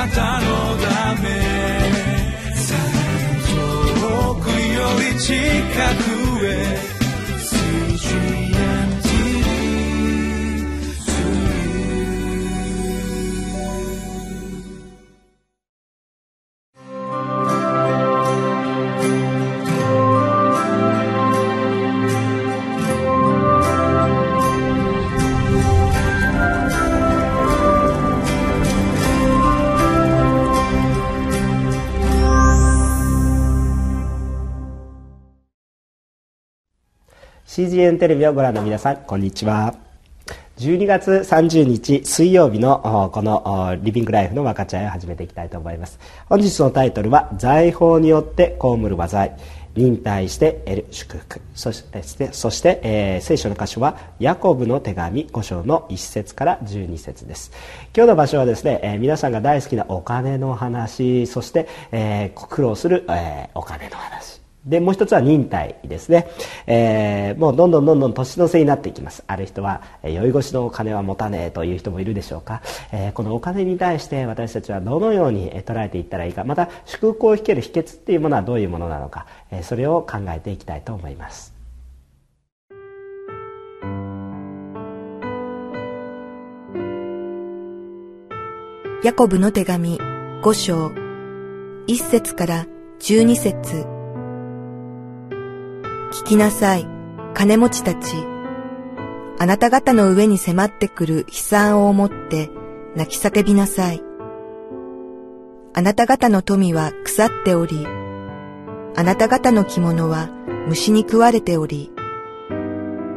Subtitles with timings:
[0.00, 1.28] なたのため。
[4.00, 5.34] 遠くより近
[6.04, 6.09] く。
[37.60, 39.74] CGN テレビをご覧の皆さんこんにちは。
[40.56, 45.98] 12月30日水曜日のこのリビングライフの分かち合いを始めていきたいと思います。
[46.30, 49.30] 本日のタイトルは財宝によって被る災い。
[49.76, 51.42] 忍耐して得る祝福。
[51.54, 57.52] そしてそして、えー、聖書の箇所はヤコブの手紙5章の1節から12節です。
[57.94, 61.26] 今日の場所はですね、えー、皆さんが大好きなお金の話。
[61.26, 64.40] そして、えー、苦労する、え、お金の話。
[64.64, 66.28] で、もう一つは忍耐ですね。
[66.66, 69.24] えー、もうどんどんどんどん年の瀬になっていきます。
[69.26, 72.60] ある人は、え酔い越しのお金は持たねえという人もいるでしょうか。
[72.92, 81.54] えー、このお金に対して私たちはどのように捉えていったらいいか、また祝福を引ける秘訣っていうものはどういうものなのか、えー、それを考えていきたいと思います。
[89.02, 89.98] ヤコブの手紙
[90.42, 90.88] 5章
[91.86, 92.66] 1節から
[93.00, 93.99] 12節
[96.30, 96.86] きなさい、
[97.34, 98.14] 金持ちたち。
[99.40, 102.52] あなた方の上に迫ってくる悲惨を思って
[102.94, 104.00] 泣き叫びなさい。
[105.74, 110.28] あなた方の富は腐っており、あなた方の着物は
[110.68, 111.90] 虫に食われており、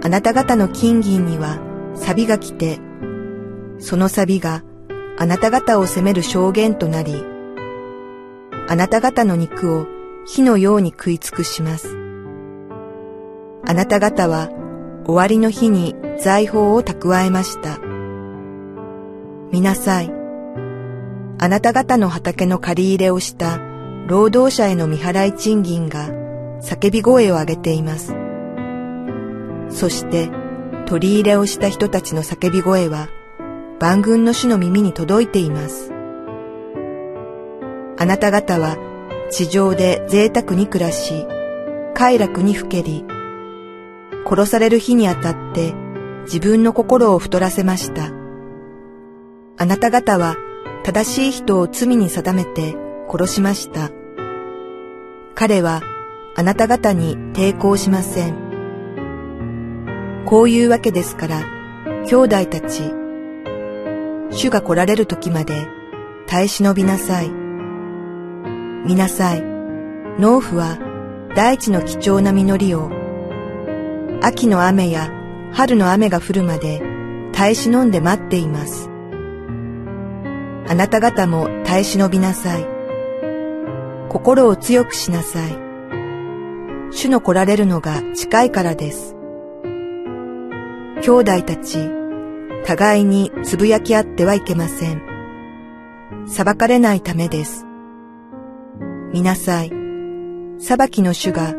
[0.03, 1.59] あなた方の金銀には
[1.94, 2.80] 錆が来て、
[3.78, 4.64] その錆が
[5.19, 7.23] あなた方を責める証言となり、
[8.67, 9.86] あなた方の肉を
[10.25, 12.03] 火のように食い尽くします。
[13.66, 14.50] あなた方は
[15.06, 17.79] 終わりの日に財宝を蓄えました。
[19.51, 20.12] 見なさい。
[21.40, 23.59] あなた方の畑の借り入れをした
[24.07, 26.09] 労働者への未払い賃金が
[26.62, 28.16] 叫び声を上げています。
[29.69, 30.29] そして
[30.85, 33.09] 取り入れをした人たちの叫び声は
[33.79, 35.91] 万軍の主の耳に届いています。
[37.97, 38.78] あなた方は
[39.31, 41.25] 地上で贅沢に暮らし、
[41.94, 43.06] 快楽にふけり、
[44.25, 45.73] 殺される日にあたって
[46.23, 48.11] 自分の心を太らせました。
[49.57, 50.35] あなた方は
[50.84, 52.75] 正しい人を罪に定めて
[53.09, 53.91] 殺しました。
[55.35, 55.81] 彼は
[56.35, 58.34] あなた方に抵抗しません。
[60.25, 61.45] こういうわけですから、
[62.07, 62.91] 兄弟たち、
[64.31, 65.67] 主が来られる時まで
[66.25, 67.29] 耐え忍びなさい。
[68.85, 69.44] 見なさい。
[70.19, 70.78] 農夫は
[71.35, 73.03] 大地の貴重な実りを
[74.25, 75.11] 秋の雨や
[75.51, 76.81] 春の雨が降るまで
[77.34, 78.89] 耐え忍んで待っています。
[80.66, 82.66] あなた方も耐え忍びなさい。
[84.07, 85.57] 心を強くしなさい。
[86.91, 89.13] 主の来られるのが近いからです。
[91.01, 91.90] 兄弟たち、
[92.63, 95.01] 互いにつぶやき合ってはいけません。
[96.28, 97.66] 裁かれないためです。
[99.11, 99.72] 見なさい。
[100.59, 101.53] 裁きの主が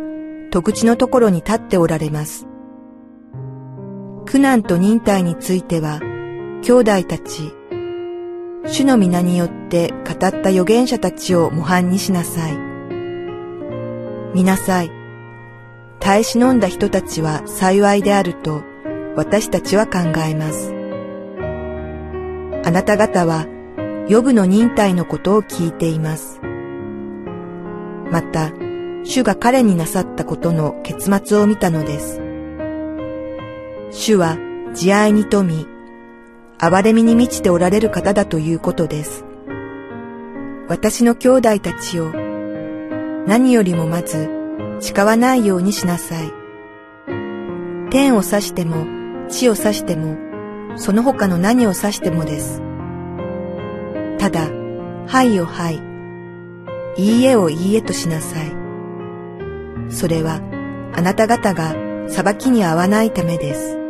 [0.51, 2.47] 戸口のところに立っておられます。
[4.35, 6.01] 苦難と忍耐については、
[6.65, 7.55] 兄弟たち、
[8.67, 12.59] 主の皆によって語った預言者たちを模範にしなさい。
[14.35, 14.91] 見なさい。
[16.01, 18.65] 耐え忍んだ人たちは幸いであると
[19.15, 20.75] 私たちは考えます。
[22.65, 23.47] あなた方は、
[24.09, 26.41] 予部の忍耐のことを聞いています。
[28.11, 28.51] また、
[29.05, 32.24] 主が彼になさったことの結末を見たのです。
[33.97, 34.37] 主は
[34.75, 35.69] 慈愛に富み、
[36.59, 39.25] 憐れみに満ちておられる方だということです。
[40.69, 42.11] 私の兄弟たちを
[43.29, 44.29] 何よりもまず
[44.81, 46.33] 誓わないようにしなさい。
[47.91, 48.85] 天を指しても
[49.29, 50.17] 地を指しても
[50.77, 52.61] その他の何を指してもです。
[54.19, 54.51] ただ、
[55.07, 55.81] はいをはい、
[57.01, 58.53] いいえをいいえとしなさい。
[59.89, 60.41] それは
[60.97, 61.77] あなた方が
[62.09, 63.84] 裁きに合わないためです。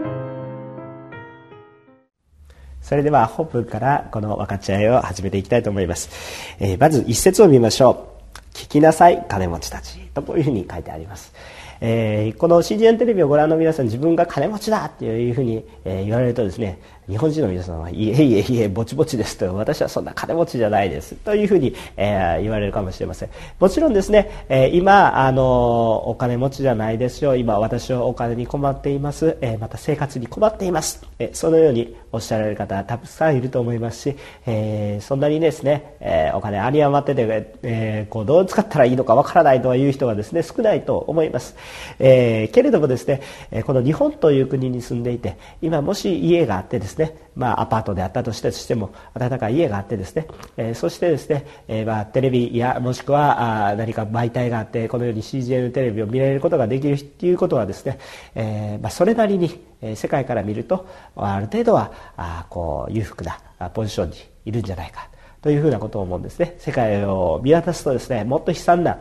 [2.95, 8.57] それではホップからこの分かち合いを始めていきたいと思います、えー、まず一節を見ましょう。
[8.57, 9.99] 聞きなさい金持ちたち。
[10.15, 11.35] とこういうふうに書いてあります。
[11.81, 23.29] えー、この CGN テレビをご覧の皆さん自分が金持ちだっていうふうに、えー、言われるとですね日本人の皆さんは「いえいえいえぼちぼちです」と私はそんな金持ちじゃないですというふうに、えー、言われるかもしれません。
[23.61, 34.17] もちろんですね、えー、今あのお金持ちじゃないですよ今私はお金に困っています、えー、また生活に困っています、えそのようにおっしゃられる方たくさんいると思いますし、
[34.47, 41.55] えそんなにですね、えお金有り余ってて、えこうどう使ったらいいのかわからないという人はですね少ないと思います、
[41.99, 43.21] えけれどもですね
[43.67, 50.27] この日本という国に住んでいて今もし家があってですねですね、まあ、アパートであったとしても温かい家があってですね、
[50.57, 57.99] えー、そしてですね、えー、まあ、テレビやもしくはあ何か媒体があってこのように CGN テレビを見られることができるということはですね、
[58.35, 63.39] えー、まあ、それなりに、世界から見るとある程度はあこう裕福な
[63.75, 65.11] ポジションにいるんじゃないか
[65.43, 66.55] というふうなことを思うんですね。
[66.59, 68.99] 世界を見渡すとですねもっと悲惨な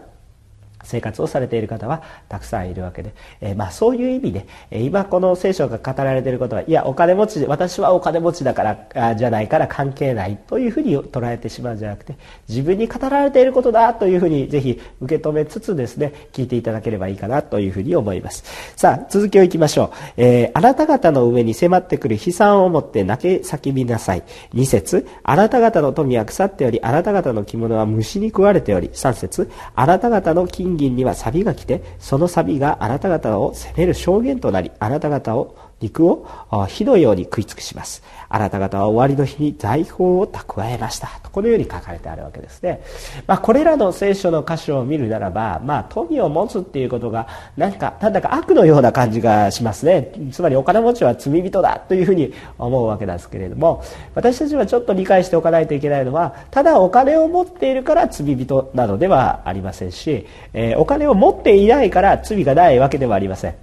[0.84, 12.16] 生活をされている方はたくさんいるわけで、えー、まあそういう意味で、えー、今この聖書が語られていることはいやお金持ち私はお金持ちだからあじゃないから関係ないというふうに捉えてしまうんじゃなくて
[12.48, 18.44] 自分に語られていることだというふうにぜひ受け止めつつですね聞いていただければいいかなというふうに思います。
[18.76, 24.24] さあ続きをいきましょう、えー、あなた方の上に迫ってくる悲惨をもって泣け叫びなさい。
[24.54, 28.90] 2節あなた方の富は腐っておりあなた方の着物は虫に食われており。
[28.90, 36.26] 3節あなた方の金銀には錆が来てその錆があなた方を責める証言となりあなた方を肉を
[36.68, 38.02] 火のように食い尽くします。
[38.30, 41.08] あなた方は終わりの日に財宝を蓄えました。
[41.22, 42.82] とこのように書かれてあるわけですね、
[43.28, 47.28] まあ、これらの聖書の箇所を見るならば、まあ、富を持つっていうことが
[47.58, 50.12] なんかなんだか悪のような感じがしますね。
[50.32, 53.84] つまりお金持ちは罪人だというふうに思うわけですけれども
[54.16, 63.63] 私たちはちょっと理解しておかないといけないのはただお金を持っているから罪人などではありませんし、えー、お金を持っていないから罪がないわけではありません。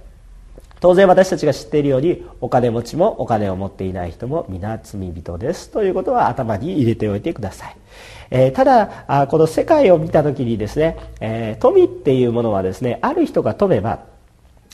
[0.81, 7.77] 当然私たちが知っているようにお金持ちもお金を持っていない人も皆罪人ですということは頭に入れておいてください、
[8.31, 14.11] えー、ただあこの世界を見た時にですね、えー、富っていうものはですねある人が富めば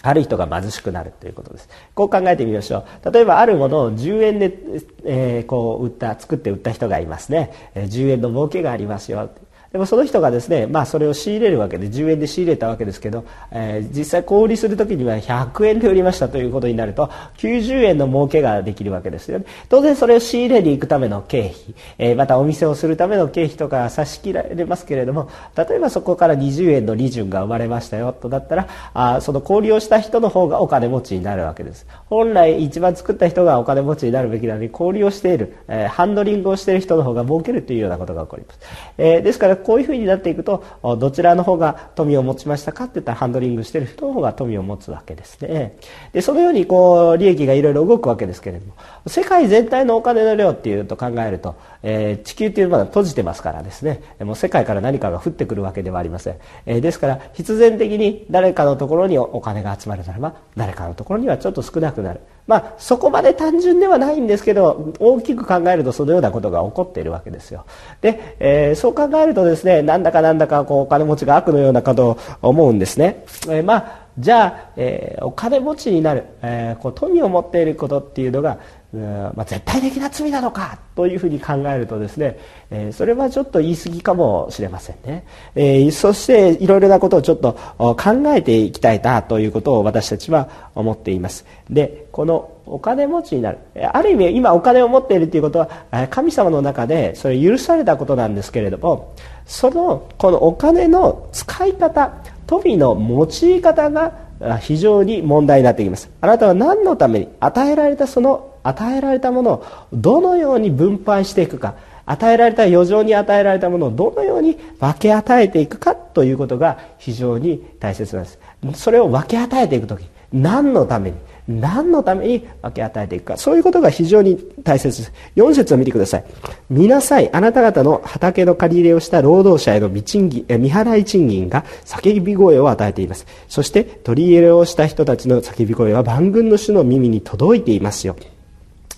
[0.01, 4.57] ある人が貧しくなるということですこう考えてみましょう例えばあるものを10円で、
[5.03, 9.29] えー、こう売った作って売った人がいますね10円の儲けがありますよ
[9.77, 19.45] でもその人がですね、まあ、それを仕入れるわけで10円で仕入れたわけですけど、えー、実際小売りする時には100円で売りましたということになると90円の儲けができるわけですよね。
[19.69, 31.85] 当然それを仕入れに行くための経費、えー、またお店をするための経費とか差し切られますけれども例えばそこから20円の利潤が生まれましたよとだったらあその小売りをした人の方がお金持ちになるわけです。
[32.07, 38.59] 本来一番作った人がお金持ちになるべきなのに小売りをしている、えー、ハンドリングをしている人の方が儲けるというようなことが起こります、
[38.97, 40.63] え、ですからこういうふうになっていくと
[40.97, 45.77] どちらの方が富を持ちましたかって言ったらハンドリングしてる人の方が富を持つわけですね。
[46.13, 48.75] でそのようにこう利益がいろいろ動くわけですけれども
[49.07, 53.99] 世界全体のお金の量っていうと考えると、えー、地球っていうのは閉じてますからですね。
[54.21, 62.21] もう世界から何かが降ってくるわけではありません、えー、ですから必然的に誰かのところにお金が集まるならば誰かのところにはちょっと少なくなる。
[62.47, 67.65] まあ、そこまで単純ではないんですけど大きく考えるとそのようなことが起こっているわけですよ。
[68.01, 78.57] で、えー、そう考えるとですねなんだかなんだかこうお金持ちが悪のようなかと思うんですね、えー、まあじゃあ、えー、お金持ちになる、えー、こう富を持っていることっていうのが、
[78.93, 82.39] まあ、絶対的な罪なのかというふうに考えるとですね、
[82.71, 87.95] えー、それはちょっと言い過ぎかもしれませんね、えー、そしていろいろなことをちょっと考
[88.27, 91.45] えていきたいなということを私たちは思っています。
[91.69, 93.59] でこのお金持ちになる。
[93.93, 99.13] ある意味今お金を持っているということは神様の中でそれ許されたことなんですけれども
[99.45, 102.13] そのこのお金の使い方
[102.45, 104.27] 富の用い方が
[104.59, 106.09] 非常に問題になってきます。
[106.21, 118.39] あなたは何のために与えられたその与えられたものをどのように分配していくか与えられた余剰に与えられたものをどのように分け与えていくかということが非常に大切なんです。
[118.75, 123.37] それを分け与えていく時何のために何のために分け与えていくか。
[123.37, 125.13] そういうことが非常に大切です。
[125.35, 126.25] 4節を見てください。
[126.69, 127.33] 見なさい。
[127.33, 133.25] あなた方の畑の借り入れをした労働者への未賃金未払い賃金が叫び声を与えています。
[133.47, 138.17] そして取り入れをした人たちの叫び声は万軍の主の耳に届いていますよ。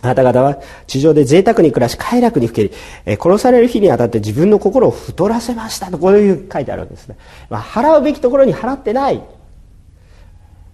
[0.02, 2.72] あなた方は地上で贅沢に暮らし快楽にふけり、
[3.06, 7.18] え殺される日にあたって自分の心を太らせましたとこういう書いてあるわけですね、
[7.50, 9.22] まあ、払うべきところに払ってない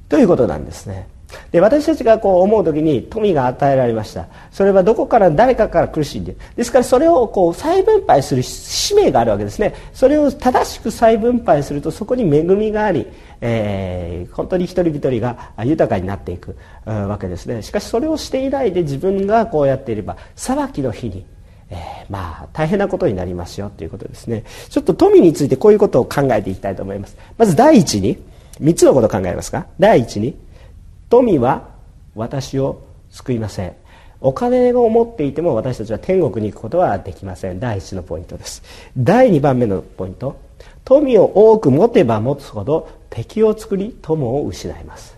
[0.09, 1.07] ということなんですね。
[1.51, 4.27] で私たちがこう思う時に富が与えられました。
[4.51, 9.73] それはどこから誰かから苦しんでいるですからそれをこう再分配する使命があるわけですね。
[9.93, 13.07] それを正しく再分配するとそこに恵みがあり、
[13.41, 16.55] えー、本当に一人一人が豊かになっていく
[16.85, 17.61] わけですね。
[17.61, 21.25] しかしそれをしていないで自分がこうやっていれば裁きの日に
[21.67, 21.77] えー、
[22.11, 24.43] まあ大変なことになりますよということですね。
[24.69, 27.17] ちょっと富についてこういうことを考えていきたいと思います。
[27.37, 28.23] まず第一に
[28.61, 29.65] 3つのことを考えますか？
[29.79, 30.37] 第一に
[31.09, 31.69] 富は
[32.15, 33.73] 私を救いません。
[34.21, 37.59] お金を持っていても私たちは天国に行くことはできません。
[37.59, 38.63] 第一のポイントです。
[38.97, 40.39] 第2番目のポイント。
[40.83, 45.15] 富を多く持てば持つほど敵を作り友を失います。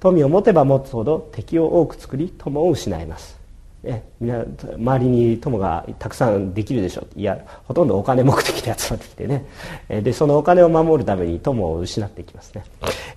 [0.00, 3.38] 富を持てば持つほど敵を多く作り友を失います。
[3.82, 4.44] ね、みんな
[4.76, 7.02] 周りに友がたくさんできるでしょ？
[7.02, 9.44] ういやほとんどお金目的で集まってきてね。
[9.88, 12.54] でそのお金を守るために友を失っていきます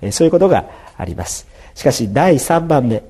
[0.01, 0.11] ね。
[0.11, 0.65] そういうことが
[0.97, 1.47] あります。
[1.77, 3.03] しかし第3番目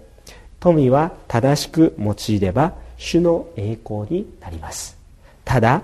[0.59, 4.97] 富は正しく用いれば主の栄光になります。
[5.45, 5.83] ただ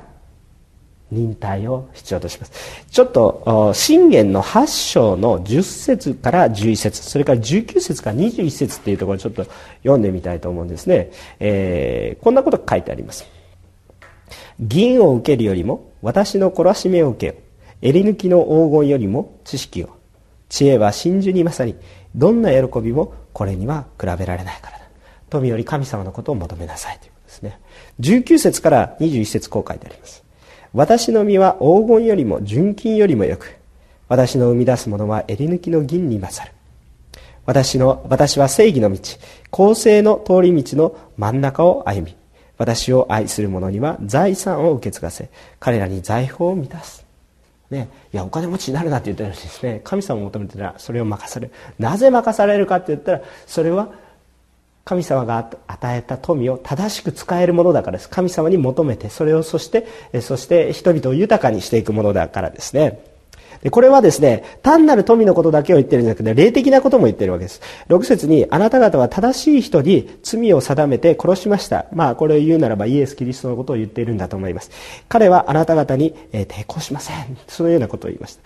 [1.09, 2.85] 忍耐を必要とします。
[2.91, 9.45] ちょっと信玄の8章の10節から11節それから19節から21節っていうところをちょっと
[9.83, 11.09] 読んでみたいと思うんですね、
[11.39, 13.25] えー、こんなこと書いてあります。
[14.59, 17.41] 銀を受けるよりも私の懲らしめを受けよ。
[17.81, 20.02] 襟抜きの黄金よりも知識を。
[20.53, 21.75] 知恵は真珠に勝り
[22.13, 24.85] どんな喜びもこれには比べられないからだ。
[25.31, 27.59] 富より神様のことを求めなさいということですね。
[28.01, 30.23] 19節から21節こう書いてあります。
[30.71, 33.57] 私の身は黄金よりも純金よりもよく
[34.07, 36.53] 私の生み出すものは襟抜きの銀に勝る。
[37.47, 38.99] 私の私は正義の道
[39.49, 42.15] 公正の通り道の真ん中を歩み
[42.59, 47.02] 私を愛する者には財産を受け継がせ彼らに財宝を満たす。
[47.73, 51.53] ね、いやお金持ちになるなって言ってるんですね神様を求めてたらそれを任される。
[51.79, 53.89] なぜ任されるかって言ったらそれは
[54.85, 58.09] 神様が与えた富を正しく使えるものだからです。
[58.09, 59.87] 神様に求めてそれをそして
[60.21, 63.12] そして人々を豊かにしていくものだからですね。
[63.63, 67.61] でこれはですね単なる富のことだけを言ってるんじゃなくて霊的なことも言ってるわけです。
[67.87, 71.85] 6節にあなた方は正しい人に罪を定めて殺しました。
[71.93, 74.69] まあこれを言うならばイエス・キリストのことを言っているんだと思います。
[75.07, 77.37] 彼はあなた方に抵抗しません。
[77.47, 78.37] そのようなことを言いまし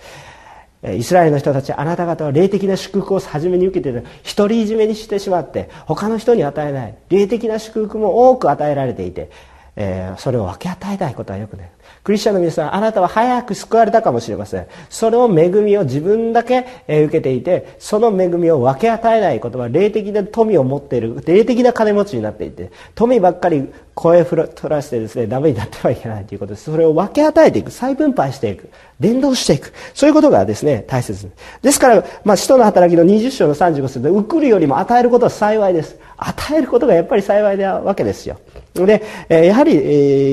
[0.83, 0.91] た。
[0.91, 4.05] イスラエルの人たちあなた方は霊的な祝福を初めに受けている。
[4.37, 6.95] 独りいじめにしてしまって他の人に与えない。
[7.09, 9.31] 霊的な祝福も多く与えられていて、
[9.75, 11.69] えー、それを分け与えたいことはよくない。
[12.07, 14.67] クリスチャンの皆さんあなたは早く救われたかもしれません。
[14.89, 29.73] その恵みを自分だけ受けていてその恵みを分け与えないことは霊的な富を持っている霊的な金持ちになっていて富ばっかり声を取らせてですねダメになってはいけないということですそれを分け与えていく再分配していく伝道していく。
[29.93, 31.29] そういうことがですね大切
[31.61, 31.79] です。
[31.79, 35.99] から、まあ、使徒の働きの20章の35節で送るよりも与えることは幸いです。
[36.17, 38.39] 与えることがやっぱり幸いなわけですよ。
[38.73, 39.75] で、えやはり、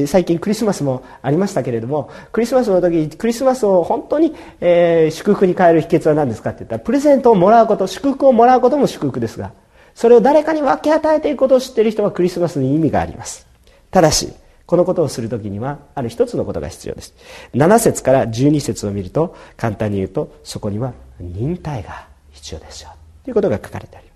[0.03, 9.53] え最近クリスマスもありましたけれどもクリスマスの時クリスマスを本当に、え祝福に変える秘訣は何ですかって言ったらプレゼントをもらうこと祝福をもらうことも祝福ですが
[9.95, 13.47] それを誰かに分け与えていくことを知っている人はクリスマスに意味があります。
[13.91, 14.33] ただし
[14.67, 17.15] このことをするときにはある一つのことが必要です。
[17.55, 22.91] 7節から12節を見ると簡単に言うとそこには忍耐が必要ですよ。
[23.25, 24.14] ということが書かれてあります。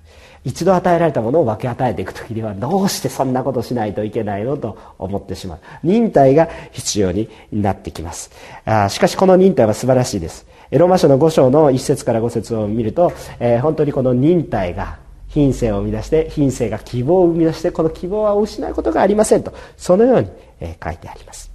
[0.48, 5.58] 一度与えられたものを分け与えていく時にはどうしてそんなことしないといけないのと思ってしまう。
[5.82, 8.30] 忍耐が必要になってきます。
[8.64, 10.46] あしかしこの忍耐は素晴らしいです。
[10.70, 21.52] ローマ書の5章の1節から5節を見ると、えー、本当にこの忍耐が品性を生み出して品性が希望を生み出してこの希望は失うことがありませんとそのように、えー、書いてあります。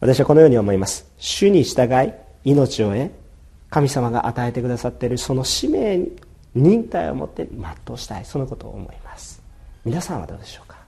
[0.00, 1.06] 私はこのように思います。
[1.18, 2.12] 主に従い
[2.44, 3.10] 命を得
[3.68, 6.06] 神様が与えてくださっているその使命
[6.54, 7.62] 忍耐を持って全
[7.94, 8.24] うしたい。
[8.24, 9.42] そのことを思います。
[9.84, 10.78] 皆さんはどうでしょうか？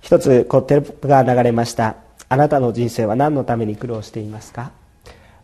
[0.00, 2.03] 一つこうテロップが流れました。
[2.34, 4.72] あなたの人生は何のために苦労していますか？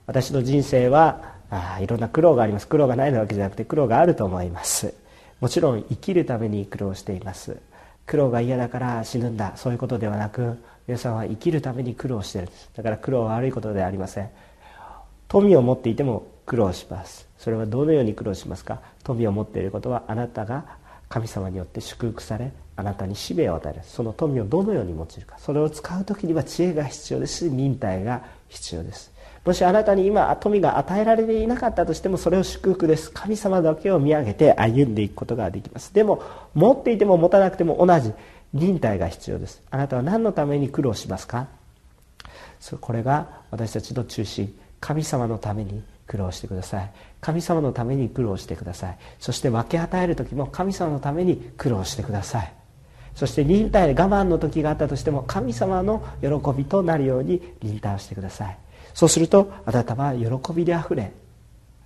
[0.09, 2.66] 私の人生はあいろんな苦労があります。
[2.66, 4.92] 苦労がないわけじゃなくて苦労があると思います。
[5.40, 7.59] もちろん生きるために苦労しています。
[8.06, 9.52] 苦労が嫌だから死ぬんだ。
[9.54, 12.70] そういうことではなく皆さんは生きるために苦労しているんです。
[12.75, 14.30] だから苦労は悪いことではありません。
[15.28, 17.28] 富を持っていても苦労します。
[17.38, 18.80] それはどのように苦労しますか？
[19.04, 20.64] 富を持っていることはあなたが
[21.11, 23.81] 神様によって祝福されあなたに使命を与える。
[23.85, 25.37] その富をどのように用いるか。
[25.38, 29.12] それを使う時には知恵が必要ですし忍耐が必要です。
[29.45, 33.11] もしあなたに今富が与えられていなかったとしてもそれを祝福です。
[33.11, 35.93] 神様だけを見上げて歩んでいくことができます。
[35.93, 36.23] でも
[36.55, 38.12] 持っていても持たなくても同じ。
[38.52, 39.62] 忍耐が必要です。
[39.71, 41.49] あなたは何のために苦労しますか？
[42.81, 44.57] これが私たちの中心。
[44.81, 46.90] 神様のために苦労してください。
[47.21, 48.99] 神様のために苦労してください。
[49.21, 52.52] そして分け与える時も神様のために苦労してください。
[53.14, 58.59] そして忍耐で我慢の時があったとしても神様の喜びとなるように忍耐をしてください。
[58.93, 61.12] そうするとあなたは喜びであふれ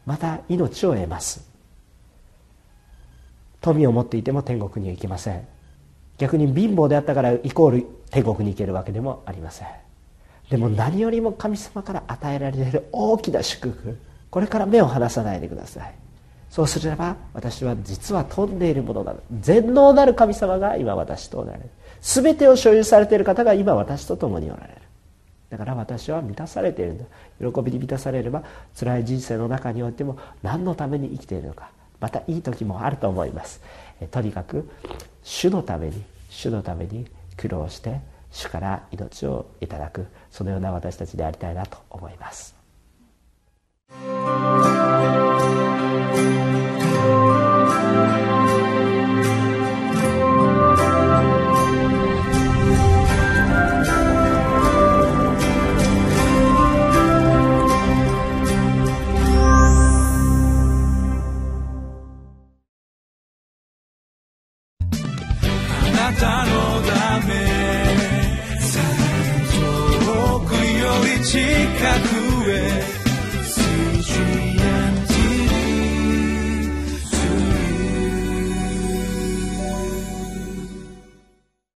[0.06, 1.46] また命を得ます。
[3.60, 5.46] 富を持っていても天国には行けません。
[6.16, 9.68] 逆に貧乏であったからイコール天国に行けるわけでもありません。
[10.48, 14.13] でも何よりも神様から与えられる大きな祝福。
[14.34, 15.94] これから目を離さないでください。
[16.50, 19.20] そうすれば私は実は飛んでいるものなの。
[19.40, 21.70] 全能なる神様が今私とおられる。
[22.00, 24.80] 全てを所有されている方が今私と共におられる。
[25.50, 27.04] だから私は満たされているんだ。
[27.38, 28.42] 喜びに満たされれば
[28.76, 31.70] 辛い人生の中においても何のために生きているのか。
[32.00, 33.60] またいい時もあると思います。
[34.10, 34.68] とにかく
[35.22, 38.00] 主のために主のために苦労して
[38.32, 40.08] 主から命をいただく。
[40.32, 42.53] そのような私たちでありたいなと思います。
[44.02, 44.73] 近